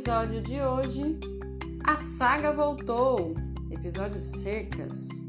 Episódio 0.00 0.40
de 0.40 0.58
hoje: 0.62 1.20
A 1.84 1.98
saga 1.98 2.54
voltou. 2.54 3.34
Episódio 3.70 4.18
Cercas. 4.18 5.28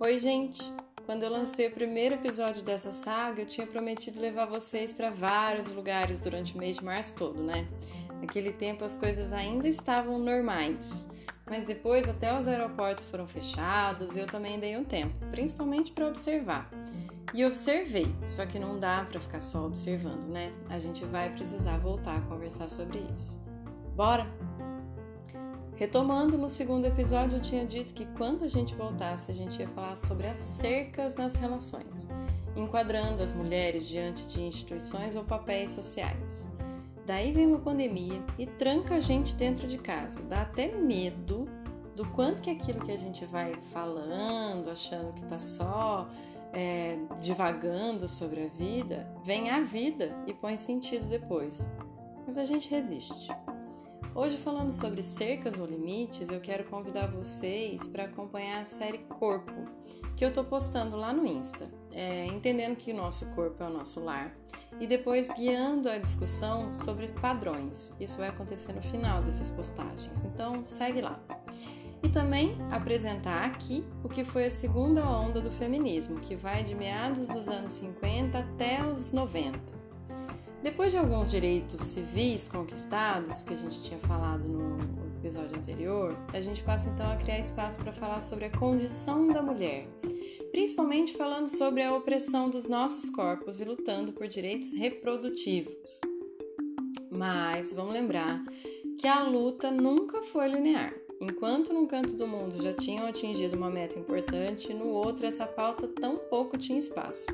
Oi, 0.00 0.18
gente! 0.18 0.60
Quando 1.04 1.22
eu 1.22 1.30
lancei 1.30 1.68
o 1.68 1.70
primeiro 1.70 2.16
episódio 2.16 2.64
dessa 2.64 2.90
saga, 2.90 3.42
eu 3.42 3.46
tinha 3.46 3.64
prometido 3.64 4.18
levar 4.18 4.46
vocês 4.46 4.92
para 4.92 5.08
vários 5.08 5.70
lugares 5.70 6.18
durante 6.18 6.52
o 6.52 6.58
mês 6.58 6.78
de 6.78 6.84
março 6.84 7.14
todo, 7.14 7.44
né? 7.44 7.64
Naquele 8.20 8.52
tempo 8.52 8.84
as 8.84 8.96
coisas 8.96 9.32
ainda 9.32 9.68
estavam 9.68 10.18
normais, 10.18 11.06
mas 11.48 11.64
depois 11.64 12.08
até 12.08 12.38
os 12.38 12.48
aeroportos 12.48 13.04
foram 13.06 13.26
fechados 13.26 14.16
e 14.16 14.20
eu 14.20 14.26
também 14.26 14.58
dei 14.58 14.76
um 14.76 14.84
tempo, 14.84 15.14
principalmente 15.30 15.92
para 15.92 16.08
observar. 16.08 16.68
E 17.32 17.44
observei, 17.44 18.14
só 18.28 18.46
que 18.46 18.58
não 18.58 18.78
dá 18.78 19.04
para 19.04 19.20
ficar 19.20 19.40
só 19.40 19.66
observando, 19.66 20.28
né? 20.28 20.52
A 20.68 20.78
gente 20.78 21.04
vai 21.04 21.30
precisar 21.30 21.78
voltar 21.78 22.16
a 22.16 22.20
conversar 22.22 22.68
sobre 22.68 22.98
isso. 23.16 23.40
Bora? 23.94 24.26
Retomando, 25.76 26.38
no 26.38 26.48
segundo 26.48 26.86
episódio 26.86 27.36
eu 27.36 27.42
tinha 27.42 27.66
dito 27.66 27.92
que 27.92 28.06
quando 28.06 28.44
a 28.44 28.48
gente 28.48 28.74
voltasse, 28.74 29.30
a 29.30 29.34
gente 29.34 29.60
ia 29.60 29.68
falar 29.68 29.96
sobre 29.96 30.26
as 30.26 30.38
cercas 30.38 31.14
nas 31.16 31.36
relações, 31.36 32.08
enquadrando 32.56 33.22
as 33.22 33.32
mulheres 33.32 33.86
diante 33.86 34.26
de 34.28 34.40
instituições 34.40 35.14
ou 35.14 35.22
papéis 35.22 35.72
sociais. 35.72 36.46
Daí 37.06 37.30
vem 37.30 37.46
uma 37.46 37.60
pandemia 37.60 38.20
e 38.36 38.46
tranca 38.46 38.96
a 38.96 39.00
gente 39.00 39.32
dentro 39.36 39.68
de 39.68 39.78
casa, 39.78 40.20
dá 40.22 40.42
até 40.42 40.74
medo 40.74 41.46
do 41.94 42.04
quanto 42.10 42.42
que 42.42 42.50
aquilo 42.50 42.80
que 42.80 42.90
a 42.90 42.96
gente 42.96 43.24
vai 43.24 43.54
falando, 43.72 44.68
achando 44.68 45.12
que 45.12 45.24
tá 45.24 45.38
só 45.38 46.08
é, 46.52 46.98
divagando 47.20 48.08
sobre 48.08 48.42
a 48.42 48.48
vida, 48.48 49.08
vem 49.24 49.50
à 49.50 49.60
vida 49.60 50.16
e 50.26 50.34
põe 50.34 50.56
sentido 50.56 51.06
depois. 51.08 51.70
Mas 52.26 52.36
a 52.36 52.44
gente 52.44 52.68
resiste. 52.68 53.28
Hoje, 54.12 54.36
falando 54.38 54.72
sobre 54.72 55.02
cercas 55.02 55.60
ou 55.60 55.66
limites, 55.66 56.28
eu 56.28 56.40
quero 56.40 56.64
convidar 56.64 57.06
vocês 57.06 57.86
para 57.86 58.04
acompanhar 58.04 58.62
a 58.62 58.66
série 58.66 58.98
Corpo, 58.98 59.52
que 60.16 60.24
eu 60.24 60.30
estou 60.30 60.42
postando 60.42 60.96
lá 60.96 61.12
no 61.12 61.24
Insta, 61.24 61.70
é, 61.92 62.26
entendendo 62.26 62.76
que 62.76 62.92
o 62.92 62.96
nosso 62.96 63.26
corpo 63.26 63.62
é 63.62 63.66
o 63.66 63.70
nosso 63.70 64.00
lar 64.00 64.34
e 64.80 64.86
depois 64.86 65.30
guiando 65.30 65.88
a 65.88 65.98
discussão 65.98 66.74
sobre 66.74 67.08
padrões. 67.08 67.96
Isso 67.98 68.16
vai 68.16 68.28
acontecer 68.28 68.72
no 68.72 68.82
final 68.82 69.22
dessas 69.22 69.50
postagens, 69.50 70.22
então 70.24 70.64
segue 70.66 71.00
lá. 71.00 71.18
E 72.02 72.08
também 72.08 72.56
apresentar 72.70 73.44
aqui 73.44 73.84
o 74.04 74.08
que 74.08 74.24
foi 74.24 74.44
a 74.44 74.50
segunda 74.50 75.08
onda 75.08 75.40
do 75.40 75.50
feminismo, 75.50 76.20
que 76.20 76.36
vai 76.36 76.62
de 76.62 76.74
meados 76.74 77.26
dos 77.28 77.48
anos 77.48 77.72
50 77.72 78.38
até 78.38 78.84
os 78.84 79.12
90 79.12 79.76
depois 80.66 80.90
de 80.90 80.98
alguns 80.98 81.30
direitos 81.30 81.80
civis 81.80 82.48
conquistados, 82.48 83.44
que 83.44 83.54
a 83.54 83.56
gente 83.56 83.80
tinha 83.84 84.00
falado 84.00 84.48
no 84.48 84.78
episódio 85.18 85.56
anterior, 85.56 86.16
a 86.32 86.40
gente 86.40 86.60
passa 86.64 86.88
então 86.88 87.08
a 87.08 87.14
criar 87.14 87.38
espaço 87.38 87.78
para 87.78 87.92
falar 87.92 88.20
sobre 88.20 88.46
a 88.46 88.50
condição 88.50 89.28
da 89.28 89.40
mulher, 89.40 89.86
principalmente 90.56 91.12
falando 91.12 91.50
sobre 91.50 91.82
a 91.82 91.94
opressão 91.94 92.48
dos 92.48 92.64
nossos 92.64 93.10
corpos 93.10 93.60
e 93.60 93.64
lutando 93.66 94.10
por 94.10 94.26
direitos 94.26 94.72
reprodutivos. 94.72 96.00
Mas 97.10 97.74
vamos 97.74 97.92
lembrar 97.92 98.42
que 98.98 99.06
a 99.06 99.22
luta 99.22 99.70
nunca 99.70 100.22
foi 100.22 100.48
linear. 100.48 100.94
Enquanto 101.20 101.74
num 101.74 101.86
canto 101.86 102.14
do 102.14 102.26
mundo 102.26 102.62
já 102.62 102.72
tinham 102.72 103.06
atingido 103.06 103.54
uma 103.54 103.68
meta 103.68 103.98
importante, 103.98 104.72
no 104.72 104.86
outro 104.86 105.26
essa 105.26 105.46
pauta 105.46 105.86
tão 105.88 106.16
pouco 106.16 106.56
tinha 106.56 106.78
espaço. 106.78 107.26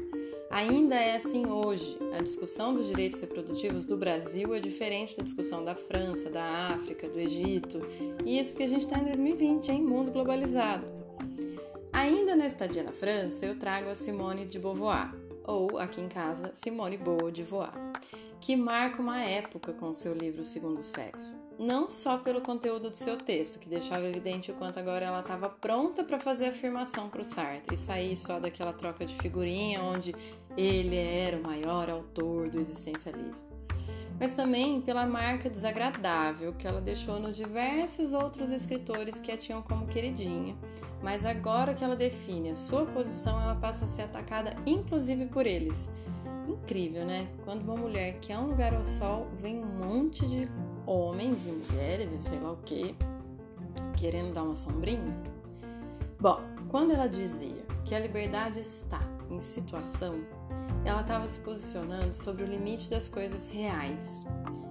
Ainda 0.51 0.97
é 0.97 1.15
assim 1.15 1.47
hoje. 1.47 1.97
A 2.19 2.21
discussão 2.21 2.75
dos 2.75 2.89
direitos 2.89 3.21
reprodutivos 3.21 3.85
do 3.85 3.97
Brasil 3.97 4.53
é 4.53 4.59
diferente 4.59 5.17
da 5.17 5.23
discussão 5.23 5.65
da 5.65 5.77
França, 5.77 6.29
da 6.29 6.73
África, 6.75 7.09
do 7.09 7.21
Egito. 7.21 7.79
E 8.27 8.41
isso 8.41 8.51
porque 8.51 8.65
a 8.65 8.69
gente 8.69 8.83
está 8.83 8.99
em 8.99 9.05
2020, 9.05 9.69
em 9.69 9.81
mundo 9.81 10.11
globalizado. 10.11 11.02
Ainda 11.93 12.35
na 12.35 12.47
estadia 12.47 12.83
na 12.83 12.91
França, 12.91 13.45
eu 13.45 13.59
trago 13.59 13.91
a 13.91 13.95
Simone 13.95 14.47
de 14.47 14.59
Beauvoir, 14.59 15.15
ou 15.45 15.79
aqui 15.79 16.01
em 16.01 16.09
casa, 16.09 16.51
Simone 16.55 16.97
Boa 16.97 17.31
de 17.31 17.43
Beauvoir, 17.43 17.75
que 18.41 18.57
marca 18.57 19.03
uma 19.03 19.21
época 19.21 19.75
com 19.75 19.93
seu 19.93 20.15
livro 20.15 20.43
Segundo 20.43 20.83
Sexo. 20.83 21.37
Não 21.59 21.91
só 21.91 22.17
pelo 22.17 22.41
conteúdo 22.41 22.89
do 22.89 22.97
seu 22.97 23.19
texto, 23.19 23.59
que 23.59 23.69
deixava 23.69 24.07
evidente 24.07 24.51
o 24.51 24.55
quanto 24.55 24.81
agora 24.81 25.05
ela 25.05 25.21
estava 25.21 25.51
pronta 25.51 26.03
para 26.03 26.19
fazer 26.19 26.47
afirmação 26.47 27.11
para 27.11 27.21
o 27.21 27.25
Sartre 27.25 27.75
e 27.75 27.79
sair 27.79 28.17
só 28.17 28.41
daquela 28.41 28.73
troca 28.73 29.05
de 29.05 29.15
figurinha 29.17 29.83
onde 29.83 30.15
ele 30.57 30.97
era 30.97 31.37
o 31.37 31.43
maior 31.43 31.91
autor 31.91 32.49
do 32.49 32.59
existencialismo, 32.59 33.49
mas 34.19 34.35
também 34.35 34.81
pela 34.81 35.07
marca 35.07 35.51
desagradável 35.51 36.53
que 36.53 36.67
ela 36.67 36.81
deixou 36.81 37.19
nos 37.19 37.37
diversos 37.37 38.13
outros 38.13 38.51
escritores 38.51 39.21
que 39.21 39.33
a 39.33 39.37
tinham 39.37 39.63
como 39.63 39.87
queridinha. 39.87 40.57
Mas 41.03 41.27
agora 41.27 41.75
que 41.75 41.83
ela 41.83 41.97
define 41.97 42.51
a 42.51 42.55
sua 42.55 42.87
posição, 42.87 43.41
ela 43.41 43.57
passa 43.57 43.85
a 43.85 43.89
ser 43.89 44.03
atacada 44.03 44.55
inclusive 44.65 45.27
por 45.27 45.47
eles. 45.47 45.91
Incrível, 46.47 47.05
né? 47.05 47.27
Quando 47.45 47.63
uma 47.63 47.77
mulher 47.77 48.19
quer 48.21 48.39
um 48.39 48.47
lugar 48.47 48.75
ao 48.75 48.85
sol, 48.85 49.27
vem 49.41 49.59
um 49.59 49.79
monte 49.79 50.27
de 50.27 50.49
homens 50.87 51.47
e 51.47 51.51
mulheres 51.51 52.13
e 52.13 52.19
sei 52.19 52.39
lá 52.39 52.53
o 52.53 52.57
que, 52.59 52.95
querendo 53.97 54.33
dar 54.33 54.43
uma 54.43 54.57
sombrinha? 54.57 55.17
Bom, 56.21 56.41
quando 56.69 56.93
ela 56.93 57.09
dizia 57.09 57.65
que 57.85 57.95
a 57.95 57.99
liberdade 57.99 58.61
está 58.61 59.01
em 59.29 59.41
situação, 59.41 60.21
ela 60.85 61.03
estava 61.03 61.27
se 61.29 61.39
posicionando 61.41 62.15
sobre 62.15 62.45
o 62.45 62.47
limite 62.47 62.91
das 62.91 63.09
coisas 63.09 63.49
reais. 63.49 64.27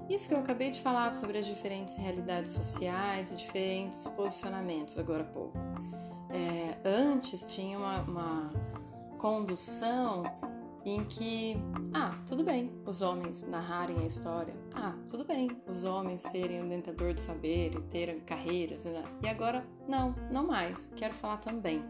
Isso 0.10 0.28
que 0.28 0.34
eu 0.34 0.40
acabei 0.40 0.72
de 0.72 0.82
falar 0.82 1.12
sobre 1.12 1.38
as 1.38 1.46
diferentes 1.46 1.96
realidades 1.96 2.52
sociais 2.52 3.32
e 3.32 3.36
diferentes 3.36 4.08
posicionamentos 4.10 4.98
agora 4.98 5.24
há 5.24 5.26
pouco. 5.26 5.58
É, 6.30 6.78
antes 6.84 7.46
tinha 7.46 7.78
uma, 7.78 8.02
uma 8.02 8.54
condução 9.18 10.24
em 10.84 11.04
que, 11.06 11.58
ah, 11.94 12.18
tudo 12.28 12.44
bem, 12.44 12.72
os 12.86 13.02
homens 13.02 13.48
narrarem 13.48 14.00
a 14.00 14.06
história, 14.06 14.56
ah, 14.74 14.96
tudo 15.08 15.24
bem, 15.24 15.50
os 15.68 15.86
homens 15.86 16.24
serem 16.24 16.62
o 16.62 16.68
dentador 16.68 17.14
do 17.14 17.22
saber 17.22 17.76
e 17.76 17.82
terem 17.84 18.20
carreiras, 18.22 18.86
né? 18.86 19.04
e 19.22 19.28
agora, 19.28 19.66
não, 19.88 20.16
não 20.32 20.46
mais, 20.46 20.92
quero 20.96 21.14
falar 21.14 21.38
também, 21.38 21.86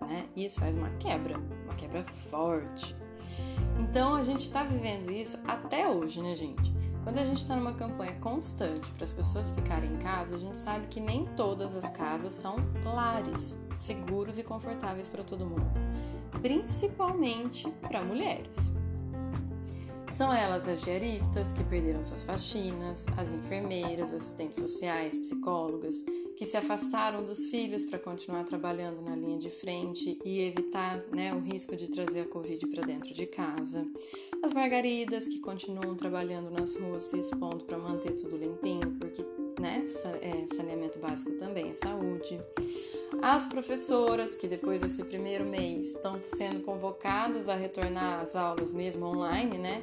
né? 0.00 0.26
Isso 0.34 0.58
faz 0.58 0.74
uma 0.74 0.90
quebra, 0.96 1.38
uma 1.64 1.74
quebra 1.74 2.04
forte. 2.30 2.96
Então 3.80 4.14
a 4.14 4.22
gente 4.22 4.44
está 4.44 4.62
vivendo 4.62 5.10
isso 5.10 5.38
até 5.46 5.88
hoje, 5.88 6.20
né, 6.20 6.36
gente? 6.36 6.72
Quando 7.02 7.18
a 7.18 7.24
gente 7.24 7.38
está 7.38 7.56
numa 7.56 7.72
campanha 7.72 8.14
constante 8.20 8.88
para 8.92 9.04
as 9.04 9.12
pessoas 9.12 9.50
ficarem 9.50 9.94
em 9.94 9.98
casa, 9.98 10.34
a 10.34 10.38
gente 10.38 10.58
sabe 10.58 10.86
que 10.86 11.00
nem 11.00 11.24
todas 11.34 11.74
as 11.74 11.90
casas 11.90 12.32
são 12.34 12.56
lares 12.84 13.58
seguros 13.78 14.38
e 14.38 14.42
confortáveis 14.42 15.08
para 15.08 15.24
todo 15.24 15.46
mundo 15.46 15.66
principalmente 16.40 17.70
para 17.80 18.02
mulheres. 18.02 18.72
São 20.10 20.32
elas 20.32 20.68
as 20.68 20.82
diaristas 20.82 21.52
que 21.52 21.62
perderam 21.64 22.02
suas 22.02 22.24
faxinas, 22.24 23.06
as 23.16 23.30
enfermeiras, 23.32 24.12
assistentes 24.12 24.60
sociais, 24.60 25.16
psicólogas, 25.16 26.04
que 26.40 26.46
se 26.46 26.56
afastaram 26.56 27.22
dos 27.22 27.48
filhos 27.48 27.84
para 27.84 27.98
continuar 27.98 28.44
trabalhando 28.44 29.02
na 29.02 29.14
linha 29.14 29.36
de 29.36 29.50
frente 29.50 30.18
e 30.24 30.40
evitar 30.40 31.04
né, 31.12 31.34
o 31.34 31.38
risco 31.38 31.76
de 31.76 31.86
trazer 31.90 32.20
a 32.20 32.24
Covid 32.24 32.66
para 32.68 32.80
dentro 32.80 33.12
de 33.12 33.26
casa. 33.26 33.86
As 34.42 34.54
margaridas 34.54 35.28
que 35.28 35.38
continuam 35.38 35.94
trabalhando 35.94 36.50
nas 36.50 36.76
ruas 36.76 37.02
se 37.02 37.18
expondo 37.18 37.66
para 37.66 37.76
manter 37.76 38.12
tudo 38.12 38.38
limpinho, 38.38 38.90
porque 38.98 39.22
né, 39.60 39.84
é, 40.22 40.54
saneamento 40.56 40.98
básico 40.98 41.32
também 41.32 41.68
é 41.68 41.74
saúde 41.74 42.40
as 43.22 43.46
professoras 43.46 44.36
que 44.38 44.48
depois 44.48 44.80
desse 44.80 45.04
primeiro 45.04 45.44
mês 45.44 45.88
estão 45.88 46.18
sendo 46.22 46.60
convocadas 46.60 47.50
a 47.50 47.54
retornar 47.54 48.20
às 48.22 48.34
aulas 48.34 48.72
mesmo 48.72 49.04
online, 49.04 49.58
né? 49.58 49.82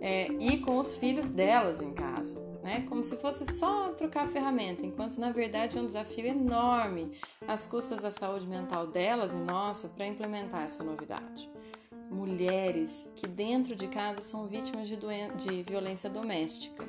É, 0.00 0.28
e 0.38 0.58
com 0.58 0.78
os 0.78 0.94
filhos 0.94 1.28
delas 1.28 1.80
em 1.80 1.92
casa. 1.92 2.45
Né? 2.66 2.84
Como 2.88 3.04
se 3.04 3.16
fosse 3.16 3.46
só 3.54 3.90
trocar 3.92 4.24
a 4.24 4.28
ferramenta, 4.28 4.84
enquanto 4.84 5.18
na 5.18 5.30
verdade 5.30 5.78
é 5.78 5.80
um 5.80 5.86
desafio 5.86 6.26
enorme 6.26 7.12
às 7.46 7.68
custas 7.68 8.02
da 8.02 8.10
saúde 8.10 8.44
mental 8.44 8.88
delas 8.88 9.32
e 9.32 9.36
nossa 9.36 9.88
para 9.88 10.04
implementar 10.04 10.64
essa 10.64 10.82
novidade. 10.82 11.48
Mulheres 12.10 12.90
que 13.14 13.28
dentro 13.28 13.76
de 13.76 13.86
casa 13.86 14.20
são 14.20 14.48
vítimas 14.48 14.88
de, 14.88 14.96
de 14.96 15.62
violência 15.62 16.10
doméstica. 16.10 16.84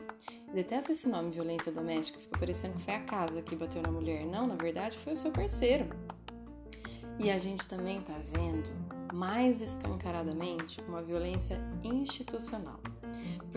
Detesto 0.51 0.91
esse 0.91 1.07
nome, 1.07 1.29
violência 1.29 1.71
doméstica, 1.71 2.19
ficou 2.19 2.39
parecendo 2.39 2.75
que 2.77 2.83
foi 2.83 2.95
a 2.95 3.03
casa 3.03 3.41
que 3.43 3.55
bateu 3.55 3.81
na 3.81 3.91
mulher. 3.91 4.25
Não, 4.25 4.47
na 4.47 4.55
verdade 4.55 4.97
foi 4.97 5.13
o 5.13 5.17
seu 5.17 5.31
parceiro. 5.31 5.87
E 7.19 7.29
a 7.29 7.37
gente 7.37 7.67
também 7.67 7.99
está 7.99 8.15
vendo 8.31 8.69
mais 9.13 9.61
escancaradamente 9.61 10.81
uma 10.87 11.03
violência 11.03 11.59
institucional. 11.83 12.79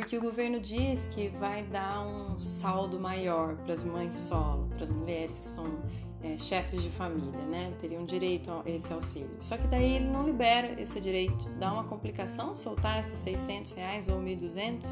Porque 0.00 0.17
o 0.17 0.20
governo 0.23 0.58
diz 0.58 1.08
que 1.08 1.29
vai 1.29 1.62
dar 1.62 2.00
um 2.06 2.38
saldo 2.38 2.99
maior 2.99 3.55
para 3.56 3.75
as 3.75 3.85
mães 3.85 4.17
solo, 4.17 4.67
para 4.69 4.85
as 4.85 4.91
mulheres 4.91 5.38
que 5.38 5.47
são 5.47 5.79
é, 6.23 6.38
chefes 6.38 6.82
de 6.82 6.88
família, 6.88 7.43
né? 7.50 7.75
Teriam 7.79 8.06
direito 8.06 8.50
a 8.50 8.62
esse 8.69 8.91
auxílio. 8.94 9.37
Só 9.41 9.58
que 9.58 9.67
daí 9.67 9.97
ele 9.97 10.06
não 10.06 10.25
libera 10.25 10.81
esse 10.81 10.99
direito. 11.02 11.47
Dá 11.58 11.70
uma 11.70 11.85
complicação 11.85 12.56
soltar 12.56 13.00
esses 13.00 13.19
600 13.19 13.75
reais 13.75 14.08
ou 14.08 14.19
1.200, 14.23 14.87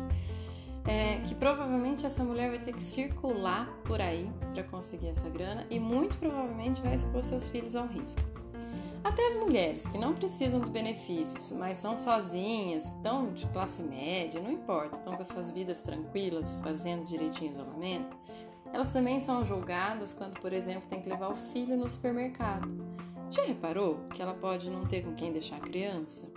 é, 0.86 1.16
que 1.26 1.34
provavelmente 1.34 2.04
essa 2.04 2.22
mulher 2.22 2.50
vai 2.50 2.58
ter 2.58 2.74
que 2.74 2.82
circular 2.82 3.66
por 3.84 4.02
aí 4.02 4.30
para 4.52 4.62
conseguir 4.62 5.08
essa 5.08 5.28
grana 5.30 5.66
e 5.70 5.80
muito 5.80 6.18
provavelmente 6.18 6.82
vai 6.82 6.94
expor 6.94 7.22
seus 7.22 7.48
filhos 7.48 7.74
ao 7.74 7.86
risco. 7.86 8.37
Até 9.08 9.26
as 9.26 9.36
mulheres 9.36 9.86
que 9.86 9.96
não 9.96 10.14
precisam 10.14 10.60
de 10.60 10.68
benefícios, 10.68 11.50
mas 11.52 11.78
são 11.78 11.96
sozinhas, 11.96 12.84
estão 12.84 13.28
de 13.28 13.46
classe 13.46 13.82
média, 13.82 14.38
não 14.38 14.52
importa, 14.52 14.98
estão 14.98 15.16
com 15.16 15.24
suas 15.24 15.50
vidas 15.50 15.80
tranquilas, 15.80 16.60
fazendo 16.62 17.06
direitinho 17.06 17.52
isolamento, 17.52 18.14
elas 18.70 18.92
também 18.92 19.18
são 19.18 19.46
julgadas 19.46 20.12
quando, 20.12 20.38
por 20.38 20.52
exemplo, 20.52 20.90
tem 20.90 21.00
que 21.00 21.08
levar 21.08 21.30
o 21.30 21.36
filho 21.36 21.74
no 21.74 21.88
supermercado. 21.88 22.68
Já 23.30 23.44
reparou 23.44 23.98
que 24.14 24.20
ela 24.20 24.34
pode 24.34 24.68
não 24.68 24.84
ter 24.84 25.02
com 25.02 25.14
quem 25.14 25.32
deixar 25.32 25.56
a 25.56 25.60
criança? 25.60 26.30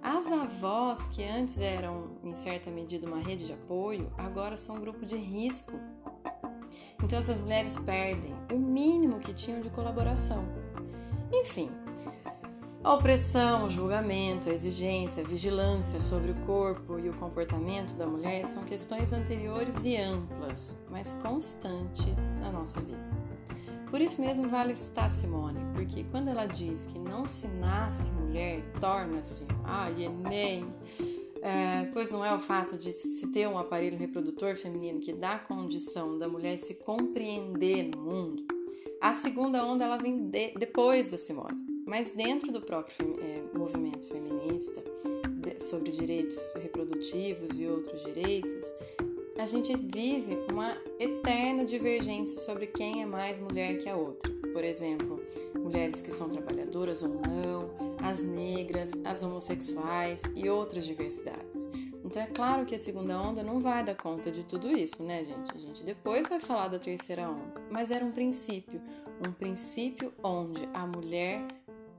As 0.00 0.30
avós, 0.30 1.08
que 1.08 1.24
antes 1.24 1.58
eram, 1.58 2.18
em 2.22 2.36
certa 2.36 2.70
medida, 2.70 3.04
uma 3.04 3.18
rede 3.18 3.46
de 3.46 3.52
apoio, 3.52 4.12
agora 4.16 4.56
são 4.56 4.76
um 4.76 4.80
grupo 4.80 5.04
de 5.04 5.16
risco. 5.16 5.72
Então, 7.02 7.18
essas 7.18 7.38
mulheres 7.38 7.76
perdem 7.78 8.32
o 8.52 8.58
mínimo 8.60 9.18
que 9.18 9.34
tinham 9.34 9.60
de 9.60 9.70
colaboração. 9.70 10.44
Enfim, 11.32 11.81
a 12.84 12.94
opressão, 12.94 13.68
o 13.68 13.70
julgamento, 13.70 14.50
a 14.50 14.52
exigência, 14.52 15.22
a 15.22 15.26
vigilância 15.26 16.00
sobre 16.00 16.32
o 16.32 16.34
corpo 16.46 16.98
e 16.98 17.08
o 17.08 17.12
comportamento 17.14 17.94
da 17.94 18.06
mulher 18.06 18.44
são 18.46 18.64
questões 18.64 19.12
anteriores 19.12 19.84
e 19.84 19.96
amplas, 19.96 20.80
mas 20.90 21.14
constantes 21.22 22.04
na 22.40 22.50
nossa 22.50 22.80
vida. 22.80 23.22
Por 23.88 24.00
isso 24.00 24.20
mesmo 24.20 24.48
vale 24.48 24.74
citar 24.74 25.08
Simone, 25.10 25.60
porque 25.74 26.02
quando 26.10 26.28
ela 26.28 26.46
diz 26.46 26.86
que 26.86 26.98
não 26.98 27.26
se 27.26 27.46
nasce 27.46 28.10
mulher, 28.12 28.62
torna-se, 28.80 29.46
ah, 29.64 29.88
Enem, 29.90 30.66
é, 31.40 31.88
pois 31.92 32.10
não 32.10 32.24
é 32.24 32.34
o 32.34 32.40
fato 32.40 32.76
de 32.76 32.90
se 32.90 33.28
ter 33.28 33.46
um 33.46 33.58
aparelho 33.58 33.98
reprodutor 33.98 34.56
feminino 34.56 34.98
que 34.98 35.12
dá 35.12 35.38
condição 35.38 36.18
da 36.18 36.26
mulher 36.26 36.58
se 36.58 36.74
compreender 36.74 37.90
no 37.94 38.02
mundo. 38.02 38.44
A 39.00 39.12
segunda 39.12 39.64
onda 39.64 39.84
ela 39.84 39.98
vem 39.98 40.28
de, 40.28 40.54
depois 40.58 41.08
da 41.08 41.18
Simone 41.18 41.71
mas 41.92 42.12
dentro 42.12 42.50
do 42.50 42.62
próprio 42.62 43.18
é, 43.20 43.42
movimento 43.54 44.08
feminista 44.08 44.82
sobre 45.60 45.92
direitos 45.92 46.38
reprodutivos 46.54 47.58
e 47.58 47.66
outros 47.66 48.02
direitos, 48.02 48.64
a 49.38 49.44
gente 49.44 49.76
vive 49.76 50.38
uma 50.50 50.74
eterna 50.98 51.66
divergência 51.66 52.38
sobre 52.38 52.68
quem 52.68 53.02
é 53.02 53.06
mais 53.06 53.38
mulher 53.38 53.76
que 53.76 53.90
a 53.90 53.94
outra. 53.94 54.32
Por 54.54 54.64
exemplo, 54.64 55.22
mulheres 55.54 56.00
que 56.00 56.10
são 56.12 56.30
trabalhadoras 56.30 57.02
ou 57.02 57.10
não, 57.10 57.70
as 58.02 58.20
negras, 58.20 58.92
as 59.04 59.22
homossexuais 59.22 60.22
e 60.34 60.48
outras 60.48 60.86
diversidades. 60.86 61.68
Então 62.02 62.22
é 62.22 62.26
claro 62.26 62.64
que 62.64 62.74
a 62.74 62.78
segunda 62.78 63.20
onda 63.20 63.42
não 63.42 63.60
vai 63.60 63.84
dar 63.84 63.96
conta 63.96 64.30
de 64.30 64.46
tudo 64.46 64.74
isso, 64.74 65.02
né, 65.02 65.26
gente? 65.26 65.54
A 65.54 65.58
gente 65.58 65.84
depois 65.84 66.26
vai 66.26 66.40
falar 66.40 66.68
da 66.68 66.78
terceira 66.78 67.28
onda. 67.28 67.60
Mas 67.70 67.90
era 67.90 68.02
um 68.02 68.12
princípio, 68.12 68.80
um 69.26 69.30
princípio 69.30 70.10
onde 70.22 70.66
a 70.72 70.86
mulher 70.86 71.46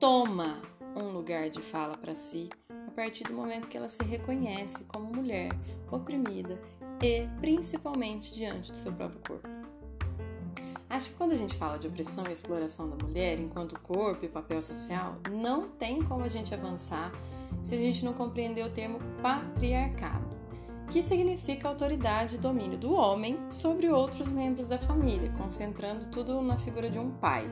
toma 0.03 0.57
um 0.97 1.13
lugar 1.13 1.49
de 1.49 1.61
fala 1.61 1.95
para 1.95 2.13
si 2.13 2.49
a 2.69 2.91
partir 2.91 3.23
do 3.23 3.33
momento 3.33 3.69
que 3.69 3.77
ela 3.77 3.87
se 3.87 4.03
reconhece 4.03 4.83
como 4.83 5.05
mulher 5.05 5.49
oprimida 5.89 6.59
e 7.01 7.25
principalmente 7.39 8.35
diante 8.35 8.69
do 8.69 8.77
seu 8.77 8.91
próprio 8.91 9.21
corpo. 9.25 9.47
Acho 10.89 11.09
que 11.09 11.15
quando 11.15 11.31
a 11.31 11.37
gente 11.37 11.55
fala 11.55 11.79
de 11.79 11.87
opressão 11.87 12.25
e 12.27 12.33
exploração 12.33 12.89
da 12.89 13.01
mulher 13.01 13.39
enquanto 13.39 13.79
corpo 13.79 14.25
e 14.25 14.27
papel 14.27 14.61
social, 14.61 15.15
não 15.31 15.69
tem 15.69 16.03
como 16.03 16.25
a 16.25 16.27
gente 16.27 16.53
avançar 16.53 17.09
se 17.63 17.73
a 17.73 17.77
gente 17.77 18.03
não 18.03 18.11
compreender 18.11 18.65
o 18.65 18.71
termo 18.71 18.99
patriarcado, 19.21 20.35
que 20.91 21.01
significa 21.01 21.69
autoridade 21.69 22.35
e 22.35 22.39
domínio 22.39 22.77
do 22.77 22.91
homem 22.91 23.39
sobre 23.49 23.87
outros 23.87 24.27
membros 24.27 24.67
da 24.67 24.77
família, 24.77 25.31
concentrando 25.37 26.07
tudo 26.07 26.41
na 26.41 26.57
figura 26.57 26.89
de 26.89 26.99
um 26.99 27.09
pai, 27.09 27.47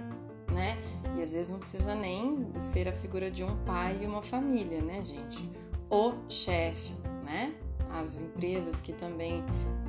né? 0.51 0.77
Às 1.21 1.33
vezes 1.33 1.49
não 1.49 1.59
precisa 1.59 1.95
nem 1.95 2.47
ser 2.59 2.87
a 2.87 2.93
figura 2.93 3.29
de 3.29 3.43
um 3.43 3.55
pai 3.65 3.99
e 4.01 4.05
uma 4.05 4.21
família, 4.21 4.81
né, 4.81 5.01
gente? 5.03 5.49
O 5.89 6.13
chefe, 6.29 6.93
né? 7.23 7.53
As 7.89 8.19
empresas 8.19 8.81
que 8.81 8.93
também 8.93 9.43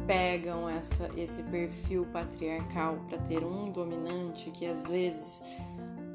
pegam 0.07 0.69
essa, 0.69 1.09
esse 1.17 1.43
perfil 1.45 2.07
patriarcal 2.13 2.97
para 3.09 3.19
ter 3.19 3.45
um 3.45 3.71
dominante 3.71 4.51
que 4.51 4.67
às 4.67 4.87
vezes 4.87 5.43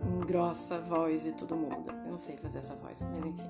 engrossa 0.06 0.76
a 0.76 0.80
voz 0.80 1.26
e 1.26 1.32
tudo 1.32 1.56
muda. 1.56 1.94
Eu 2.06 2.12
não 2.12 2.20
sei 2.20 2.38
fazer 2.38 2.60
essa 2.60 2.76
voz, 2.76 3.02
mas 3.04 3.26
enfim. 3.26 3.50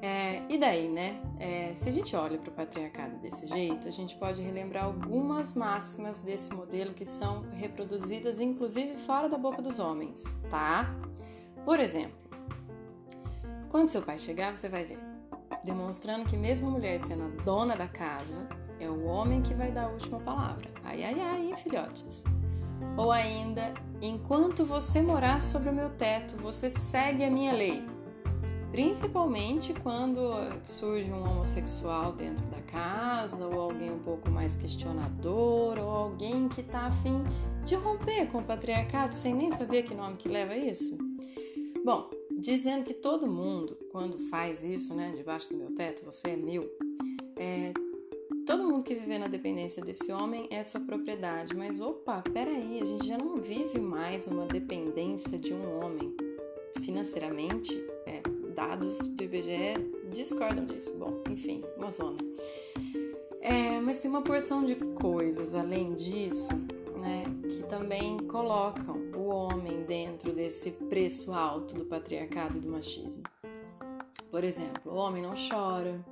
É, 0.00 0.42
e 0.48 0.56
daí, 0.58 0.88
né? 0.88 1.20
É, 1.40 1.72
se 1.74 1.88
a 1.88 1.92
gente 1.92 2.14
olha 2.14 2.38
para 2.38 2.50
o 2.50 2.52
patriarcado 2.52 3.16
desse 3.16 3.46
jeito, 3.46 3.88
a 3.88 3.90
gente 3.90 4.16
pode 4.16 4.40
relembrar 4.40 4.84
algumas 4.84 5.54
máximas 5.54 6.20
desse 6.20 6.54
modelo 6.54 6.94
que 6.94 7.04
são 7.04 7.42
reproduzidas, 7.50 8.40
inclusive 8.40 8.96
fora 8.98 9.28
da 9.28 9.36
boca 9.36 9.60
dos 9.60 9.80
homens, 9.80 10.22
tá? 10.50 10.94
Por 11.64 11.80
exemplo, 11.80 12.16
quando 13.70 13.88
seu 13.88 14.02
pai 14.02 14.18
chegar, 14.18 14.56
você 14.56 14.68
vai 14.68 14.84
ver, 14.84 15.00
demonstrando 15.64 16.26
que 16.26 16.36
mesmo 16.36 16.68
a 16.68 16.70
mulher 16.70 17.00
sendo 17.00 17.24
a 17.24 17.42
dona 17.42 17.76
da 17.76 17.88
casa, 17.88 18.46
é 18.78 18.88
o 18.88 19.04
homem 19.04 19.42
que 19.42 19.52
vai 19.52 19.72
dar 19.72 19.86
a 19.86 19.88
última 19.88 20.20
palavra. 20.20 20.70
Ai, 20.84 21.02
ai, 21.02 21.20
ai, 21.20 21.56
filhotes? 21.56 22.22
Ou 22.96 23.10
ainda, 23.10 23.74
enquanto 24.00 24.64
você 24.64 25.02
morar 25.02 25.42
sobre 25.42 25.70
o 25.70 25.72
meu 25.72 25.90
teto, 25.90 26.36
você 26.36 26.70
segue 26.70 27.24
a 27.24 27.30
minha 27.30 27.52
lei 27.52 27.84
Principalmente 28.70 29.72
quando 29.82 30.20
surge 30.64 31.10
um 31.10 31.22
homossexual 31.22 32.12
dentro 32.12 32.44
da 32.46 32.60
casa, 32.62 33.46
ou 33.46 33.60
alguém 33.60 33.90
um 33.90 33.98
pouco 33.98 34.30
mais 34.30 34.56
questionador, 34.56 35.78
ou 35.78 35.90
alguém 35.90 36.48
que 36.48 36.60
está 36.60 36.86
afim 36.86 37.24
de 37.64 37.74
romper 37.74 38.26
com 38.28 38.38
o 38.38 38.44
patriarcado 38.44 39.16
sem 39.16 39.34
nem 39.34 39.52
saber 39.52 39.84
que 39.84 39.94
nome 39.94 40.16
que 40.16 40.28
leva 40.28 40.54
isso. 40.54 40.96
Bom, 41.84 42.10
dizendo 42.38 42.84
que 42.84 42.94
todo 42.94 43.26
mundo, 43.26 43.76
quando 43.90 44.18
faz 44.28 44.62
isso, 44.62 44.94
né, 44.94 45.12
debaixo 45.16 45.48
do 45.48 45.56
meu 45.56 45.74
teto, 45.74 46.04
você 46.04 46.30
é 46.30 46.36
meu, 46.36 46.70
é, 47.36 47.72
todo 48.46 48.64
mundo 48.64 48.82
que 48.82 48.94
vive 48.94 49.18
na 49.18 49.28
dependência 49.28 49.82
desse 49.82 50.10
homem 50.12 50.46
é 50.50 50.64
sua 50.64 50.80
propriedade. 50.80 51.56
Mas 51.56 51.80
opa, 51.80 52.22
peraí, 52.32 52.80
a 52.80 52.84
gente 52.84 53.06
já 53.06 53.18
não 53.18 53.36
vive 53.36 53.78
mais 53.78 54.26
uma 54.26 54.46
dependência 54.46 55.38
de 55.38 55.52
um 55.52 55.82
homem 55.82 56.14
financeiramente. 56.82 57.74
Dados 58.58 58.98
do 58.98 59.22
IBGE 59.22 59.74
discordam 60.12 60.66
disso. 60.66 60.92
Bom, 60.98 61.22
enfim, 61.30 61.62
uma 61.76 61.92
zona. 61.92 62.18
É, 63.40 63.78
mas 63.78 64.00
tem 64.00 64.10
uma 64.10 64.20
porção 64.20 64.66
de 64.66 64.74
coisas 64.74 65.54
além 65.54 65.94
disso, 65.94 66.48
né, 66.96 67.22
que 67.48 67.62
também 67.68 68.18
colocam 68.26 68.96
o 69.16 69.28
homem 69.28 69.84
dentro 69.84 70.32
desse 70.32 70.72
preço 70.72 71.32
alto 71.32 71.76
do 71.76 71.84
patriarcado 71.84 72.58
e 72.58 72.60
do 72.60 72.68
machismo. 72.68 73.22
Por 74.28 74.42
exemplo, 74.42 74.92
o 74.92 74.96
homem 74.96 75.22
não 75.22 75.34
chora, 75.36 76.04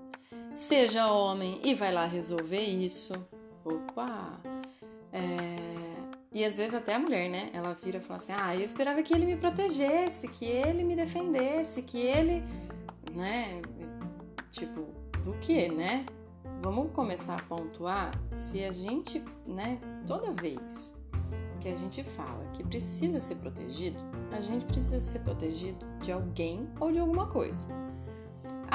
seja 0.54 1.10
homem 1.10 1.60
e 1.64 1.74
vai 1.74 1.92
lá 1.92 2.06
resolver 2.06 2.62
isso. 2.62 3.12
Opa! 3.64 4.40
É, 5.12 5.55
e 6.36 6.44
às 6.44 6.58
vezes 6.58 6.74
até 6.74 6.94
a 6.94 6.98
mulher, 6.98 7.30
né? 7.30 7.48
Ela 7.54 7.72
vira 7.72 7.96
e 7.96 8.00
fala 8.02 8.18
assim: 8.18 8.34
ah, 8.38 8.54
eu 8.54 8.60
esperava 8.60 9.02
que 9.02 9.14
ele 9.14 9.24
me 9.24 9.38
protegesse, 9.38 10.28
que 10.28 10.44
ele 10.44 10.84
me 10.84 10.94
defendesse, 10.94 11.80
que 11.80 11.98
ele. 11.98 12.44
né? 13.14 13.62
Tipo, 14.52 14.86
do 15.24 15.32
que, 15.38 15.70
né? 15.70 16.04
Vamos 16.60 16.92
começar 16.92 17.36
a 17.36 17.42
pontuar 17.42 18.10
se 18.34 18.62
a 18.62 18.70
gente, 18.70 19.24
né, 19.46 19.78
toda 20.06 20.30
vez 20.32 20.94
que 21.58 21.68
a 21.68 21.74
gente 21.74 22.04
fala 22.04 22.44
que 22.52 22.62
precisa 22.62 23.18
ser 23.18 23.36
protegido, 23.36 23.98
a 24.30 24.40
gente 24.40 24.66
precisa 24.66 25.00
ser 25.00 25.20
protegido 25.20 25.86
de 26.02 26.12
alguém 26.12 26.68
ou 26.78 26.92
de 26.92 26.98
alguma 26.98 27.28
coisa. 27.28 27.68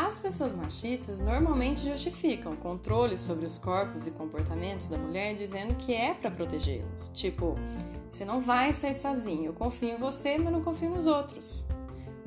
As 0.07 0.17
pessoas 0.17 0.51
machistas 0.51 1.19
normalmente 1.19 1.87
justificam 1.87 2.55
controle 2.55 3.15
sobre 3.15 3.45
os 3.45 3.59
corpos 3.59 4.07
e 4.07 4.11
comportamentos 4.11 4.87
da 4.87 4.97
mulher 4.97 5.35
dizendo 5.35 5.75
que 5.75 5.93
é 5.93 6.15
para 6.15 6.31
protegê-los. 6.31 7.11
Tipo, 7.13 7.55
você 8.09 8.25
não 8.25 8.41
vai 8.41 8.73
sair 8.73 8.95
sozinho, 8.95 9.45
eu 9.45 9.53
confio 9.53 9.89
em 9.89 9.97
você, 9.97 10.39
mas 10.39 10.51
não 10.51 10.63
confio 10.63 10.89
nos 10.89 11.05
outros. 11.05 11.63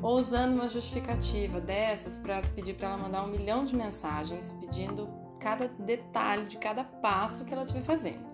Ou 0.00 0.20
usando 0.20 0.54
uma 0.54 0.68
justificativa 0.68 1.60
dessas 1.60 2.16
para 2.16 2.42
pedir 2.42 2.74
para 2.74 2.90
ela 2.90 2.96
mandar 2.96 3.24
um 3.24 3.28
milhão 3.28 3.64
de 3.64 3.74
mensagens 3.74 4.52
pedindo 4.60 5.08
cada 5.40 5.66
detalhe 5.66 6.46
de 6.46 6.58
cada 6.58 6.84
passo 6.84 7.44
que 7.44 7.52
ela 7.52 7.64
estiver 7.64 7.82
fazendo. 7.82 8.24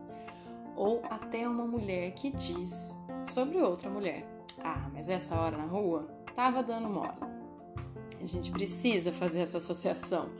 Ou 0.76 1.02
até 1.08 1.48
uma 1.48 1.64
mulher 1.64 2.10
que 2.12 2.30
diz 2.30 2.98
sobre 3.30 3.58
outra 3.58 3.88
mulher: 3.88 4.22
Ah, 4.62 4.90
mas 4.92 5.08
essa 5.08 5.34
hora 5.34 5.56
na 5.56 5.64
rua 5.64 6.06
tava 6.34 6.62
dando 6.62 6.90
mole. 6.90 7.39
A 8.20 8.26
gente 8.26 8.50
precisa 8.50 9.12
fazer 9.12 9.40
essa 9.40 9.58
associação. 9.58 10.30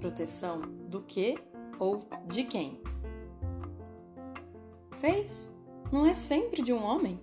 Proteção 0.00 0.62
do 0.88 1.02
que 1.02 1.38
ou 1.78 2.08
de 2.26 2.44
quem? 2.44 2.80
Fez? 4.98 5.52
Não 5.92 6.06
é 6.06 6.14
sempre 6.14 6.62
de 6.62 6.72
um 6.72 6.82
homem? 6.82 7.20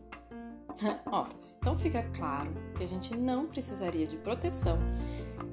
Ora, 1.05 1.29
então 1.57 1.77
fica 1.77 2.03
claro 2.15 2.53
que 2.75 2.83
a 2.83 2.87
gente 2.87 3.15
não 3.15 3.47
precisaria 3.47 4.05
de 4.05 4.17
proteção 4.17 4.77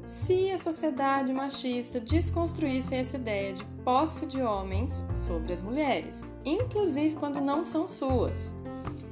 se 0.05 0.51
a 0.51 0.59
sociedade 0.59 1.33
machista 1.33 2.01
desconstruísse 2.01 2.95
essa 2.95 3.17
ideia 3.17 3.53
de 3.53 3.65
posse 3.85 4.27
de 4.27 4.43
homens 4.43 5.05
sobre 5.15 5.53
as 5.53 5.63
mulheres, 5.63 6.25
inclusive 6.45 7.17
quando 7.17 7.41
não 7.41 7.65
são 7.65 7.87
suas. 7.87 8.57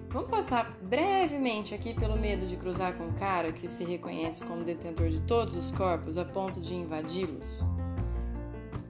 Vamos 0.08 0.30
passar 0.30 0.76
brevemente 0.90 1.72
aqui 1.72 1.94
pelo 1.94 2.18
medo 2.18 2.48
de 2.48 2.56
cruzar 2.56 2.98
com 2.98 3.04
um 3.04 3.12
cara 3.12 3.52
que 3.52 3.68
se 3.68 3.84
reconhece 3.84 4.44
como 4.44 4.64
detentor 4.64 5.08
de 5.08 5.22
todos 5.22 5.54
os 5.54 5.70
corpos 5.70 6.18
a 6.18 6.24
ponto 6.24 6.60
de 6.60 6.74
invadi-los? 6.74 7.60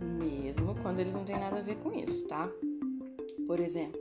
Mesmo 0.00 0.74
quando 0.80 0.98
eles 1.00 1.14
não 1.14 1.24
têm 1.24 1.38
nada 1.38 1.58
a 1.58 1.62
ver 1.62 1.76
com 1.76 1.92
isso, 1.92 2.26
tá? 2.26 2.50
Por 3.46 3.60
exemplo, 3.60 4.00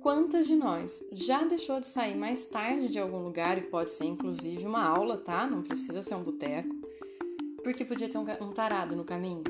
quantas 0.00 0.48
de 0.48 0.56
nós 0.56 1.04
já 1.12 1.44
deixou 1.44 1.78
de 1.78 1.86
sair 1.86 2.16
mais 2.16 2.44
tarde 2.46 2.88
de 2.88 2.98
algum 2.98 3.22
lugar, 3.22 3.56
e 3.56 3.62
pode 3.62 3.92
ser 3.92 4.06
inclusive 4.06 4.66
uma 4.66 4.84
aula, 4.84 5.16
tá? 5.16 5.46
Não 5.46 5.62
precisa 5.62 6.02
ser 6.02 6.16
um 6.16 6.24
boteco, 6.24 6.74
porque 7.62 7.84
podia 7.84 8.08
ter 8.08 8.18
um 8.18 8.52
tarado 8.52 8.96
no 8.96 9.04
caminho? 9.04 9.44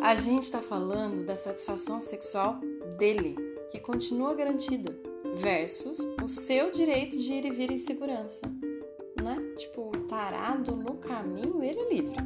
A 0.00 0.16
gente 0.16 0.50
tá 0.50 0.60
falando 0.60 1.24
da 1.24 1.36
satisfação 1.36 2.00
sexual 2.00 2.58
dele 2.98 3.36
que 3.70 3.78
continua 3.78 4.34
garantida, 4.34 5.05
versus 5.36 5.98
o 6.22 6.28
seu 6.28 6.70
direito 6.70 7.16
de 7.16 7.32
ir 7.32 7.44
e 7.44 7.50
vir 7.50 7.70
em 7.70 7.78
segurança, 7.78 8.46
né? 9.22 9.36
Tipo, 9.58 9.90
tarado 10.08 10.74
no 10.74 10.94
caminho, 10.94 11.62
ele 11.62 11.78
é 11.78 11.88
livre. 11.94 12.16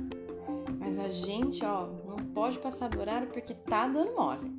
Mas 0.78 0.98
a 0.98 1.08
gente, 1.08 1.64
ó, 1.64 1.88
não 2.06 2.16
pode 2.32 2.58
passar 2.58 2.88
do 2.88 3.00
horário 3.00 3.28
porque 3.28 3.54
tá 3.54 3.86
dando 3.86 4.14
mole. 4.14 4.50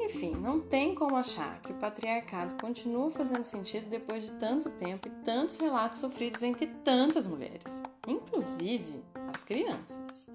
Enfim, 0.00 0.32
não 0.32 0.60
tem 0.60 0.94
como 0.94 1.14
achar 1.14 1.60
que 1.62 1.72
o 1.72 1.76
patriarcado 1.76 2.56
continua 2.60 3.10
fazendo 3.10 3.44
sentido 3.44 3.88
depois 3.88 4.24
de 4.24 4.32
tanto 4.32 4.68
tempo 4.70 5.06
e 5.06 5.10
tantos 5.24 5.58
relatos 5.58 6.00
sofridos 6.00 6.42
entre 6.42 6.66
tantas 6.66 7.26
mulheres, 7.26 7.82
inclusive 8.08 9.02
as 9.32 9.44
crianças. 9.44 10.28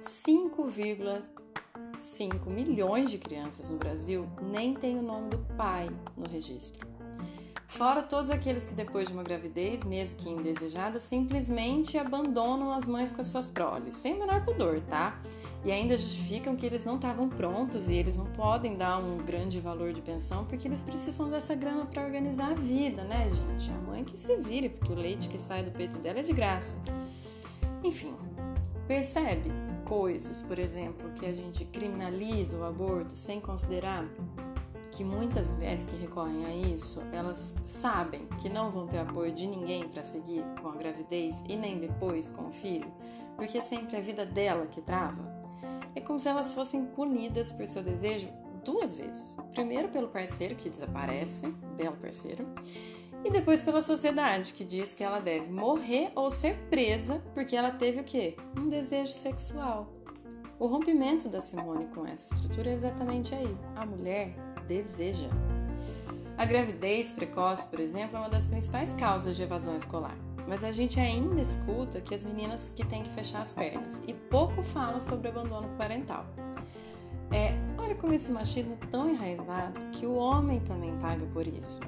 5,5 0.00 1.43
5 1.98 2.50
milhões 2.50 3.10
de 3.10 3.18
crianças 3.18 3.70
no 3.70 3.76
Brasil 3.76 4.26
nem 4.42 4.74
têm 4.74 4.98
o 4.98 5.02
nome 5.02 5.30
do 5.30 5.38
pai 5.56 5.88
no 6.16 6.28
registro. 6.28 6.86
Fora 7.66 8.02
todos 8.02 8.30
aqueles 8.30 8.64
que 8.64 8.72
depois 8.72 9.08
de 9.08 9.14
uma 9.14 9.24
gravidez, 9.24 9.82
mesmo 9.82 10.14
que 10.16 10.28
indesejada, 10.28 11.00
simplesmente 11.00 11.98
abandonam 11.98 12.72
as 12.72 12.86
mães 12.86 13.12
com 13.12 13.20
as 13.20 13.26
suas 13.26 13.48
proles, 13.48 13.96
sem 13.96 14.14
o 14.14 14.20
menor 14.20 14.44
pudor, 14.44 14.80
tá? 14.82 15.20
E 15.64 15.72
ainda 15.72 15.98
justificam 15.98 16.54
que 16.54 16.64
eles 16.64 16.84
não 16.84 16.96
estavam 16.96 17.28
prontos 17.28 17.88
e 17.88 17.94
eles 17.94 18.16
não 18.16 18.26
podem 18.26 18.76
dar 18.76 18.98
um 18.98 19.18
grande 19.18 19.58
valor 19.58 19.92
de 19.92 20.00
pensão 20.00 20.44
porque 20.44 20.68
eles 20.68 20.82
precisam 20.82 21.28
dessa 21.28 21.54
grana 21.54 21.86
para 21.86 22.04
organizar 22.04 22.52
a 22.52 22.54
vida, 22.54 23.02
né, 23.02 23.28
gente? 23.30 23.70
A 23.70 23.90
mãe 23.90 24.04
que 24.04 24.16
se 24.16 24.36
vire, 24.36 24.68
porque 24.68 24.92
o 24.92 24.96
leite 24.96 25.26
que 25.26 25.40
sai 25.40 25.64
do 25.64 25.70
peito 25.72 25.98
dela 25.98 26.20
é 26.20 26.22
de 26.22 26.32
graça. 26.32 26.76
Enfim, 27.82 28.14
percebe? 28.86 29.50
Coisas, 29.84 30.42
por 30.42 30.58
exemplo, 30.58 31.10
que 31.12 31.26
a 31.26 31.32
gente 31.32 31.64
criminaliza 31.64 32.58
o 32.58 32.64
aborto 32.64 33.16
sem 33.16 33.40
considerar 33.40 34.04
que 34.90 35.02
muitas 35.02 35.48
mulheres 35.48 35.86
que 35.86 35.96
recorrem 35.96 36.46
a 36.46 36.54
isso, 36.54 37.02
elas 37.12 37.56
sabem 37.64 38.26
que 38.40 38.48
não 38.48 38.70
vão 38.70 38.86
ter 38.86 38.98
apoio 38.98 39.32
de 39.32 39.46
ninguém 39.46 39.88
para 39.88 40.04
seguir 40.04 40.44
com 40.62 40.68
a 40.68 40.76
gravidez 40.76 41.42
e 41.48 41.56
nem 41.56 41.80
depois 41.80 42.30
com 42.30 42.48
o 42.48 42.52
filho, 42.52 42.92
porque 43.36 43.58
é 43.58 43.62
sempre 43.62 43.96
a 43.96 44.00
vida 44.00 44.24
dela 44.24 44.66
que 44.66 44.80
trava. 44.80 45.34
É 45.96 46.00
como 46.00 46.20
se 46.20 46.28
elas 46.28 46.52
fossem 46.52 46.86
punidas 46.86 47.50
por 47.50 47.66
seu 47.66 47.82
desejo 47.82 48.28
duas 48.64 48.96
vezes. 48.96 49.36
Primeiro 49.52 49.88
pelo 49.88 50.08
parceiro 50.08 50.54
que 50.54 50.70
desaparece, 50.70 51.48
belo 51.76 51.96
parceiro, 51.96 52.46
e 53.24 53.30
depois 53.30 53.62
pela 53.62 53.82
sociedade, 53.82 54.52
que 54.52 54.64
diz 54.64 54.94
que 54.94 55.02
ela 55.02 55.18
deve 55.18 55.50
morrer 55.50 56.12
ou 56.14 56.30
ser 56.30 56.56
presa 56.68 57.22
porque 57.32 57.56
ela 57.56 57.70
teve 57.70 58.00
o 58.00 58.04
quê? 58.04 58.36
Um 58.56 58.68
desejo 58.68 59.14
sexual. 59.14 59.90
O 60.58 60.66
rompimento 60.66 61.28
da 61.28 61.40
Simone 61.40 61.86
com 61.86 62.06
essa 62.06 62.34
estrutura 62.34 62.70
é 62.70 62.74
exatamente 62.74 63.34
aí. 63.34 63.56
A 63.74 63.86
mulher 63.86 64.36
deseja. 64.68 65.28
A 66.36 66.44
gravidez 66.44 67.12
precoce, 67.12 67.68
por 67.68 67.80
exemplo, 67.80 68.16
é 68.16 68.20
uma 68.20 68.28
das 68.28 68.46
principais 68.46 68.92
causas 68.94 69.36
de 69.36 69.42
evasão 69.42 69.76
escolar. 69.76 70.16
Mas 70.46 70.62
a 70.62 70.70
gente 70.70 71.00
ainda 71.00 71.40
escuta 71.40 72.00
que 72.00 72.14
as 72.14 72.22
meninas 72.22 72.72
que 72.76 72.84
têm 72.84 73.02
que 73.02 73.10
fechar 73.10 73.40
as 73.40 73.52
pernas 73.52 74.02
e 74.06 74.12
pouco 74.12 74.62
fala 74.64 75.00
sobre 75.00 75.28
abandono 75.28 75.68
parental. 75.78 76.26
Olha 77.84 77.94
como 77.94 78.14
esse 78.14 78.32
machismo 78.32 78.78
é 78.80 78.86
tão 78.86 79.10
enraizado 79.10 79.78
que 79.92 80.06
o 80.06 80.14
homem 80.14 80.60
também 80.60 80.96
paga 80.98 81.26
por 81.26 81.46
isso 81.46 81.78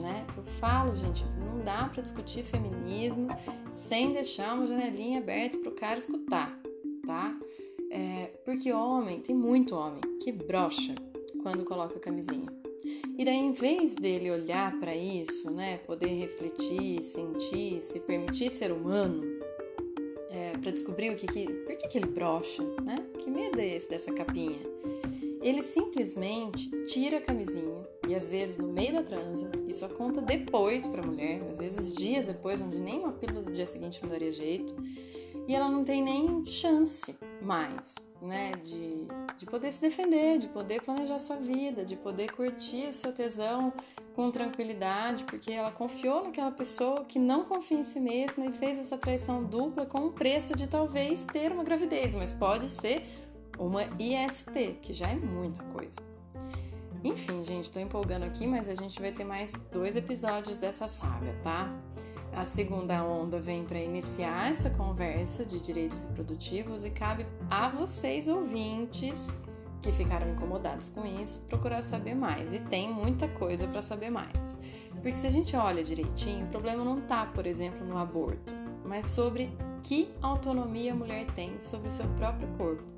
né? 0.00 0.26
Eu 0.36 0.44
falo, 0.60 0.94
gente, 0.94 1.24
não 1.38 1.64
dá 1.64 1.88
para 1.92 2.02
discutir 2.02 2.44
feminismo 2.44 3.28
sem 3.72 4.12
deixar 4.12 4.54
uma 4.54 4.66
janelinha 4.66 5.18
aberta 5.18 5.58
para 5.58 5.70
o 5.70 5.74
cara 5.74 5.98
escutar, 5.98 6.58
tá? 7.06 7.36
É, 7.90 8.26
porque 8.44 8.72
homem, 8.72 9.20
tem 9.20 9.34
muito 9.34 9.74
homem 9.74 10.00
que 10.22 10.32
brocha 10.32 10.94
quando 11.42 11.64
coloca 11.64 11.96
a 11.96 12.00
camisinha. 12.00 12.48
E 13.18 13.24
daí, 13.24 13.36
em 13.36 13.52
vez 13.52 13.94
dele 13.94 14.30
olhar 14.30 14.78
para 14.78 14.94
isso, 14.94 15.50
né, 15.50 15.78
poder 15.78 16.08
refletir, 16.08 17.02
sentir, 17.04 17.80
se 17.80 18.00
permitir 18.00 18.50
ser 18.50 18.70
humano, 18.70 19.22
é, 20.30 20.52
para 20.58 20.70
descobrir 20.70 21.10
o 21.10 21.16
que, 21.16 21.26
que 21.26 21.46
por 21.46 21.76
que, 21.76 21.88
que 21.88 21.98
ele 21.98 22.06
brocha, 22.06 22.62
né? 22.84 22.96
Que 23.18 23.30
medo 23.30 23.58
é 23.58 23.76
esse 23.76 23.88
dessa 23.88 24.12
capinha? 24.12 24.60
Ele 25.46 25.62
simplesmente 25.62 26.68
tira 26.86 27.18
a 27.18 27.20
camisinha 27.20 27.86
e 28.08 28.16
às 28.16 28.28
vezes 28.28 28.58
no 28.58 28.66
meio 28.66 28.94
da 28.94 29.04
transa, 29.04 29.48
isso 29.68 29.88
conta 29.90 30.20
depois 30.20 30.88
para 30.88 31.00
a 31.00 31.06
mulher, 31.06 31.40
às 31.48 31.60
vezes 31.60 31.94
dias 31.94 32.26
depois, 32.26 32.60
onde 32.60 32.80
nem 32.80 32.98
uma 32.98 33.12
pílula 33.12 33.42
do 33.42 33.52
dia 33.52 33.64
seguinte 33.64 34.00
não 34.02 34.10
daria 34.10 34.32
jeito, 34.32 34.74
e 35.46 35.54
ela 35.54 35.68
não 35.68 35.84
tem 35.84 36.02
nem 36.02 36.44
chance 36.46 37.16
mais, 37.40 37.94
né, 38.20 38.50
de, 38.60 39.06
de 39.38 39.46
poder 39.46 39.70
se 39.70 39.82
defender, 39.82 40.38
de 40.38 40.48
poder 40.48 40.82
planejar 40.82 41.20
sua 41.20 41.36
vida, 41.36 41.84
de 41.84 41.94
poder 41.94 42.32
curtir 42.32 42.88
o 42.88 42.92
seu 42.92 43.12
tesão 43.12 43.72
com 44.16 44.32
tranquilidade, 44.32 45.22
porque 45.22 45.52
ela 45.52 45.70
confiou 45.70 46.24
naquela 46.24 46.50
pessoa 46.50 47.04
que 47.04 47.20
não 47.20 47.44
confia 47.44 47.78
em 47.78 47.84
si 47.84 48.00
mesma 48.00 48.46
e 48.46 48.52
fez 48.52 48.78
essa 48.78 48.98
traição 48.98 49.44
dupla 49.44 49.86
com 49.86 50.06
o 50.06 50.12
preço 50.12 50.56
de 50.56 50.66
talvez 50.68 51.24
ter 51.26 51.52
uma 51.52 51.62
gravidez, 51.62 52.16
mas 52.16 52.32
pode 52.32 52.68
ser 52.72 53.04
uma 53.58 53.84
IST, 53.98 54.78
que 54.82 54.92
já 54.92 55.08
é 55.08 55.14
muita 55.14 55.62
coisa. 55.64 55.96
Enfim, 57.04 57.44
gente, 57.44 57.70
tô 57.70 57.78
empolgando 57.78 58.24
aqui, 58.24 58.46
mas 58.46 58.68
a 58.68 58.74
gente 58.74 59.00
vai 59.00 59.12
ter 59.12 59.24
mais 59.24 59.52
dois 59.72 59.94
episódios 59.94 60.58
dessa 60.58 60.88
saga, 60.88 61.32
tá? 61.42 61.72
A 62.32 62.44
segunda 62.44 63.02
onda 63.04 63.40
vem 63.40 63.64
para 63.64 63.78
iniciar 63.78 64.50
essa 64.50 64.68
conversa 64.70 65.44
de 65.44 65.60
direitos 65.60 66.02
reprodutivos 66.02 66.84
e 66.84 66.90
cabe 66.90 67.24
a 67.48 67.68
vocês, 67.68 68.28
ouvintes, 68.28 69.40
que 69.80 69.92
ficaram 69.92 70.30
incomodados 70.32 70.90
com 70.90 71.06
isso, 71.06 71.38
procurar 71.48 71.82
saber 71.82 72.14
mais. 72.14 72.52
E 72.52 72.58
tem 72.58 72.92
muita 72.92 73.28
coisa 73.28 73.66
para 73.68 73.80
saber 73.80 74.10
mais. 74.10 74.58
Porque 74.90 75.14
se 75.14 75.26
a 75.26 75.30
gente 75.30 75.54
olha 75.54 75.84
direitinho, 75.84 76.46
o 76.46 76.48
problema 76.48 76.84
não 76.84 77.00
tá, 77.02 77.26
por 77.26 77.46
exemplo, 77.46 77.86
no 77.86 77.96
aborto, 77.96 78.52
mas 78.84 79.06
sobre 79.06 79.50
que 79.82 80.10
autonomia 80.20 80.92
a 80.92 80.96
mulher 80.96 81.26
tem 81.36 81.60
sobre 81.60 81.88
o 81.88 81.92
seu 81.92 82.06
próprio 82.16 82.48
corpo 82.58 82.95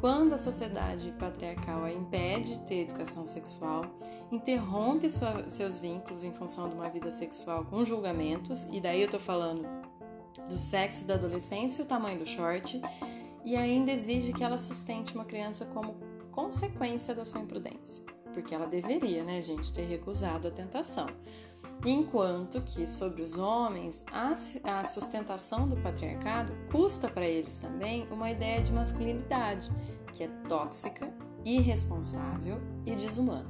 quando 0.00 0.32
a 0.32 0.38
sociedade 0.38 1.12
patriarcal 1.18 1.84
a 1.84 1.92
impede 1.92 2.54
de 2.54 2.60
ter 2.60 2.80
educação 2.84 3.26
sexual, 3.26 3.84
interrompe 4.32 5.10
sua, 5.10 5.48
seus 5.50 5.78
vínculos 5.78 6.24
em 6.24 6.32
função 6.32 6.70
de 6.70 6.74
uma 6.74 6.88
vida 6.88 7.12
sexual 7.12 7.66
com 7.66 7.84
julgamentos, 7.84 8.66
e 8.72 8.80
daí 8.80 9.02
eu 9.02 9.10
tô 9.10 9.20
falando 9.20 9.68
do 10.48 10.58
sexo 10.58 11.04
da 11.04 11.14
adolescência 11.14 11.82
e 11.82 11.84
o 11.84 11.88
tamanho 11.88 12.18
do 12.18 12.24
short, 12.24 12.80
e 13.44 13.54
ainda 13.54 13.92
exige 13.92 14.32
que 14.32 14.42
ela 14.42 14.56
sustente 14.56 15.14
uma 15.14 15.26
criança 15.26 15.66
como 15.66 15.94
consequência 16.32 17.14
da 17.14 17.26
sua 17.26 17.42
imprudência. 17.42 18.02
Porque 18.32 18.54
ela 18.54 18.66
deveria, 18.66 19.22
né, 19.22 19.42
gente, 19.42 19.70
ter 19.70 19.82
recusado 19.82 20.48
a 20.48 20.50
tentação. 20.50 21.08
Enquanto 21.84 22.60
que 22.60 22.86
sobre 22.86 23.22
os 23.22 23.38
homens, 23.38 24.04
a, 24.12 24.84
sustentação 24.84 25.66
do 25.66 25.76
patriarcado 25.76 26.52
custa 26.70 27.08
para 27.08 27.24
eles 27.24 27.58
também 27.58 28.06
uma 28.10 28.30
ideia 28.30 28.60
de 28.60 28.70
masculinidade 28.70 29.70
que 30.12 30.24
é 30.24 30.28
tóxica, 30.48 31.12
irresponsável 31.44 32.58
e 32.84 32.94
desumana. 32.94 33.48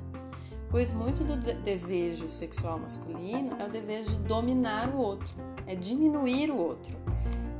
Pois 0.70 0.92
muito 0.92 1.24
do 1.24 1.36
desejo 1.36 2.28
sexual 2.28 2.78
masculino 2.78 3.56
é 3.58 3.66
o 3.66 3.70
desejo 3.70 4.10
de 4.10 4.18
dominar 4.18 4.94
o 4.94 4.98
outro, 4.98 5.34
é 5.66 5.74
diminuir 5.74 6.50
o 6.50 6.56
outro. 6.56 6.96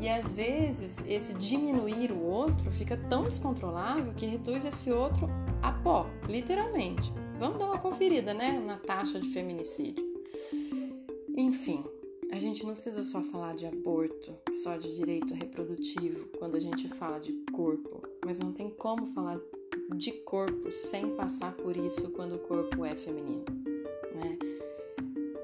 E 0.01 0.09
às 0.09 0.37
vezes 0.37 1.05
esse 1.07 1.35
diminuir 1.35 2.13
o 2.13 2.23
outro 2.23 2.71
fica 2.71 2.97
tão 2.97 3.25
descontrolável 3.25 4.15
que 4.15 4.27
reduz 4.27 4.65
esse 4.65 4.91
outro 4.91 5.29
a 5.61 5.73
pó, 5.73 6.07
literalmente. 6.29 7.13
Vamos 7.39 7.59
dar 7.59 7.67
uma 7.67 7.79
conferida, 7.79 8.33
né, 8.33 8.63
na 8.65 8.77
taxa 8.77 9.19
de 9.19 9.29
feminicídio. 9.31 10.05
Enfim, 11.37 11.85
a 12.31 12.39
gente 12.39 12.65
não 12.65 12.75
precisa 12.75 13.03
só 13.03 13.23
falar 13.23 13.55
de 13.57 13.67
aborto, 13.67 14.35
só 14.63 14.77
de 14.77 14.95
direito 14.95 15.35
reprodutivo 15.35 16.29
quando 16.39 16.57
a 16.57 16.61
gente 16.61 16.89
fala 16.89 17.19
de 17.19 17.33
corpo, 17.53 18.03
mas 18.31 18.39
não 18.39 18.53
tem 18.53 18.71
como 18.71 19.09
falar 19.09 19.41
de 19.97 20.13
corpo 20.13 20.71
sem 20.71 21.17
passar 21.17 21.53
por 21.55 21.77
isso 21.77 22.13
quando 22.13 22.37
o 22.37 22.39
corpo 22.39 22.85
é 22.85 22.95
feminino, 22.95 23.45
né? 24.15 24.39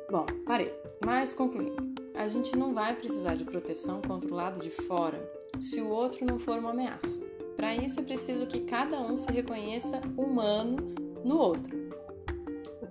Bom, 0.09 0.25
parei. 0.47 0.73
Mas 1.05 1.35
concluindo, 1.35 1.83
a 2.15 2.29
gente 2.29 2.57
não 2.57 2.73
vai 2.73 2.95
precisar 2.95 3.35
de 3.35 3.45
proteção 3.45 4.01
contra 4.01 4.31
o 4.31 4.35
lado 4.35 4.61
de 4.61 4.71
fora 4.71 5.21
se 5.59 5.81
o 5.81 5.89
outro 5.89 6.25
não 6.25 6.39
for 6.39 6.61
uma 6.61 6.71
ameaça. 6.71 7.27
Para 7.57 7.75
isso 7.75 7.99
é 7.99 8.05
preciso 8.05 8.47
que 8.47 8.61
cada 8.61 9.01
um 9.01 9.17
se 9.17 9.33
reconheça 9.33 10.01
humano 10.17 10.77
no 11.25 11.39
outro 11.39 11.87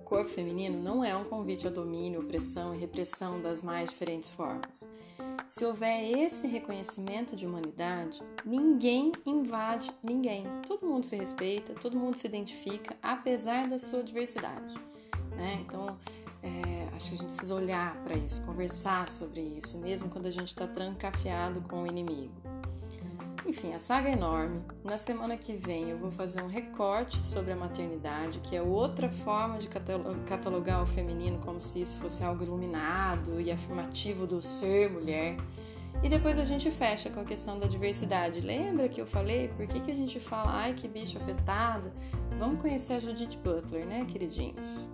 corpo 0.06 0.30
feminino 0.30 0.80
não 0.80 1.04
é 1.04 1.16
um 1.16 1.24
convite 1.24 1.66
ao 1.66 1.72
domínio, 1.72 2.20
opressão 2.20 2.72
e 2.72 2.78
repressão 2.78 3.42
das 3.42 3.60
mais 3.60 3.90
diferentes 3.90 4.30
formas. 4.30 4.88
Se 5.48 5.64
houver 5.64 6.18
esse 6.18 6.46
reconhecimento 6.48 7.36
de 7.36 7.46
humanidade, 7.46 8.20
ninguém 8.44 9.12
invade 9.24 9.90
ninguém. 10.02 10.44
Todo 10.66 10.86
mundo 10.86 11.06
se 11.06 11.14
respeita, 11.16 11.72
todo 11.74 11.96
mundo 11.96 12.18
se 12.18 12.26
identifica, 12.26 12.96
apesar 13.00 13.68
da 13.68 13.78
sua 13.78 14.02
diversidade. 14.02 14.74
Né? 15.36 15.58
Então, 15.60 15.96
é, 16.42 16.88
acho 16.96 17.08
que 17.08 17.14
a 17.14 17.18
gente 17.18 17.26
precisa 17.26 17.54
olhar 17.54 17.96
para 18.02 18.16
isso, 18.16 18.44
conversar 18.44 19.08
sobre 19.08 19.40
isso, 19.40 19.78
mesmo 19.78 20.08
quando 20.08 20.26
a 20.26 20.30
gente 20.30 20.48
está 20.48 20.66
trancafiado 20.66 21.60
com 21.62 21.84
o 21.84 21.86
inimigo. 21.86 22.34
Enfim, 23.46 23.72
a 23.74 23.78
saga 23.78 24.08
é 24.08 24.12
enorme. 24.12 24.60
Na 24.82 24.98
semana 24.98 25.36
que 25.36 25.52
vem 25.52 25.88
eu 25.88 25.96
vou 25.96 26.10
fazer 26.10 26.42
um 26.42 26.48
recorte 26.48 27.22
sobre 27.22 27.52
a 27.52 27.56
maternidade, 27.56 28.40
que 28.40 28.56
é 28.56 28.60
outra 28.60 29.08
forma 29.08 29.58
de 29.58 29.68
catalogar 30.26 30.82
o 30.82 30.86
feminino 30.86 31.38
como 31.38 31.60
se 31.60 31.80
isso 31.80 31.96
fosse 31.98 32.24
algo 32.24 32.42
iluminado 32.42 33.40
e 33.40 33.52
afirmativo 33.52 34.26
do 34.26 34.42
ser 34.42 34.90
mulher. 34.90 35.36
E 36.02 36.08
depois 36.08 36.40
a 36.40 36.44
gente 36.44 36.72
fecha 36.72 37.08
com 37.08 37.20
a 37.20 37.24
questão 37.24 37.56
da 37.56 37.68
diversidade. 37.68 38.40
Lembra 38.40 38.88
que 38.88 39.00
eu 39.00 39.06
falei 39.06 39.46
por 39.48 39.64
que, 39.68 39.78
que 39.78 39.92
a 39.92 39.96
gente 39.96 40.18
fala, 40.18 40.50
ai 40.50 40.74
que 40.74 40.88
bicho 40.88 41.16
afetado? 41.16 41.92
Vamos 42.40 42.60
conhecer 42.60 42.94
a 42.94 42.98
Judith 42.98 43.38
Butler, 43.44 43.86
né, 43.86 44.04
queridinhos? 44.06 44.88